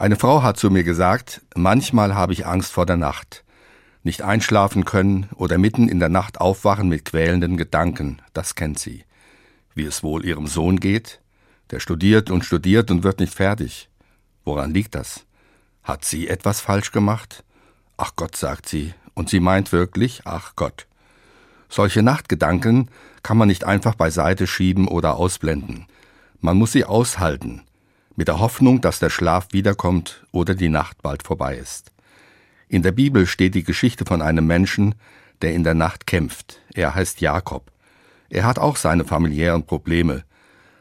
[0.00, 3.44] Eine Frau hat zu mir gesagt, manchmal habe ich Angst vor der Nacht.
[4.02, 9.04] Nicht einschlafen können oder mitten in der Nacht aufwachen mit quälenden Gedanken, das kennt sie.
[9.74, 11.20] Wie es wohl ihrem Sohn geht?
[11.70, 13.90] Der studiert und studiert und wird nicht fertig.
[14.42, 15.26] Woran liegt das?
[15.82, 17.44] Hat sie etwas falsch gemacht?
[17.98, 20.86] Ach Gott, sagt sie, und sie meint wirklich, ach Gott.
[21.68, 22.88] Solche Nachtgedanken
[23.22, 25.84] kann man nicht einfach beiseite schieben oder ausblenden.
[26.40, 27.64] Man muss sie aushalten,
[28.20, 31.90] mit der Hoffnung, dass der Schlaf wiederkommt oder die Nacht bald vorbei ist.
[32.68, 34.94] In der Bibel steht die Geschichte von einem Menschen,
[35.40, 36.60] der in der Nacht kämpft.
[36.74, 37.72] Er heißt Jakob.
[38.28, 40.24] Er hat auch seine familiären Probleme.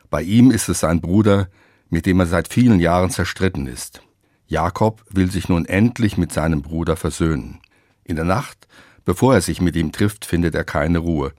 [0.10, 1.48] Bei ihm ist es sein Bruder,
[1.90, 4.02] mit dem er seit vielen Jahren zerstritten ist.
[4.48, 7.62] Jakob will sich nun endlich mit seinem Bruder versöhnen.
[8.04, 8.68] In der Nacht,
[9.06, 11.32] bevor er sich mit ihm trifft, findet er keine Ruhe.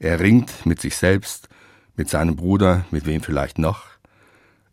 [0.00, 1.48] Er ringt mit sich selbst,
[1.94, 3.95] mit seinem Bruder, mit wem vielleicht noch.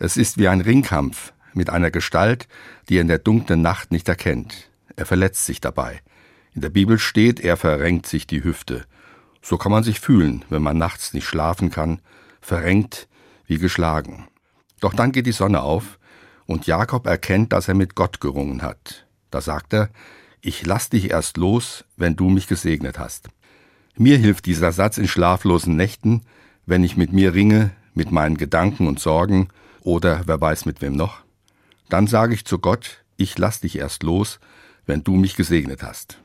[0.04, 2.50] Es ist wie ein Ringkampf mit einer Gestalt,
[2.90, 4.70] die er in der dunklen Nacht nicht erkennt.
[4.98, 6.02] Er verletzt sich dabei.
[6.54, 8.84] In der Bibel steht, er verrenkt sich die Hüfte.
[9.42, 12.02] So kann man sich fühlen, wenn man nachts nicht schlafen kann,
[12.42, 13.08] verrenkt
[13.48, 14.28] wie geschlagen.
[14.82, 16.00] Doch dann geht die Sonne auf,
[16.48, 19.08] und Jakob erkennt, dass er mit Gott gerungen hat.
[19.32, 19.90] Da sagt er,
[20.42, 23.30] ich lass dich erst los, wenn du mich gesegnet hast.
[23.96, 26.24] Mir hilft dieser Satz in schlaflosen Nächten,
[26.66, 29.48] wenn ich mit mir ringe, mit meinen Gedanken und Sorgen
[29.84, 31.24] oder wer weiß mit wem noch.
[31.90, 34.40] Dann sage ich zu Gott, ich lass dich erst los,
[34.86, 36.20] wenn du mich gesegnet hast.